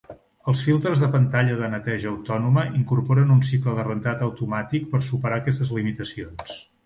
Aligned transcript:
Els 0.51 0.61
filtres 0.67 1.01
de 1.01 1.09
pantalla 1.15 1.57
de 1.59 1.67
neteja 1.73 2.09
autònoma 2.11 2.63
incorporen 2.79 3.35
un 3.37 3.45
cicle 3.51 3.75
de 3.81 3.85
rentat 3.89 4.25
automàtic 4.29 4.89
per 4.95 5.03
superar 5.11 5.39
aquestes 5.43 5.75
limitacions. 5.79 6.57